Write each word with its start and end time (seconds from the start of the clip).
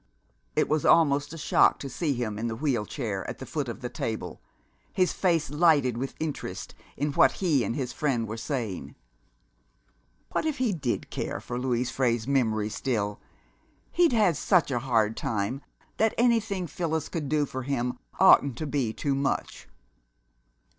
It 0.55 0.67
was 0.67 0.83
almost 0.83 1.31
a 1.31 1.37
shock 1.37 1.77
to 1.77 1.87
see 1.87 2.15
him 2.15 2.39
in 2.39 2.47
the 2.47 2.55
wheel 2.55 2.87
chair 2.87 3.23
at 3.29 3.37
the 3.37 3.45
foot 3.45 3.69
of 3.69 3.81
the 3.81 3.87
table, 3.89 4.41
his 4.91 5.13
face 5.13 5.51
lighted 5.51 5.95
with 5.95 6.15
interest 6.19 6.73
in 6.97 7.11
what 7.11 7.33
he 7.33 7.63
and 7.63 7.75
his 7.75 7.93
friend 7.93 8.27
were 8.27 8.35
saying. 8.35 8.95
What 10.31 10.47
if 10.47 10.57
he 10.57 10.73
did 10.73 11.11
care 11.11 11.39
for 11.39 11.59
Louise 11.59 11.91
Frey's 11.91 12.27
memory 12.27 12.69
still! 12.69 13.21
He'd 13.91 14.11
had 14.11 14.35
such 14.37 14.71
a 14.71 14.79
hard 14.79 15.15
time 15.15 15.61
that 15.97 16.15
anything 16.17 16.65
Phyllis 16.65 17.07
could 17.07 17.29
do 17.29 17.45
for 17.45 17.61
him 17.61 17.99
oughtn't 18.19 18.57
to 18.57 18.65
be 18.65 18.93
too 18.93 19.13
much! 19.13 19.69